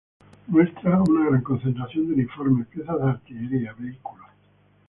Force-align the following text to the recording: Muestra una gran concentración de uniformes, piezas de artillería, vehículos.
Muestra 0.47 0.99
una 0.99 1.29
gran 1.29 1.43
concentración 1.43 2.07
de 2.07 2.13
uniformes, 2.15 2.65
piezas 2.69 2.97
de 2.97 3.03
artillería, 3.07 3.73
vehículos. 3.77 4.25